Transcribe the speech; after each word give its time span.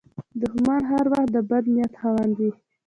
دښمن 0.41 0.81
هر 0.91 1.05
وخت 1.11 1.29
د 1.33 1.37
بد 1.49 1.63
نیت 1.73 1.93
خاوند 1.99 2.33
وي 2.39 2.51